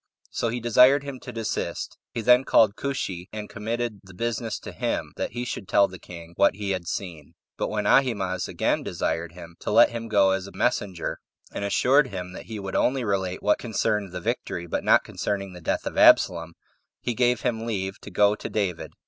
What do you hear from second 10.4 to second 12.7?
a messenger, and assured him that he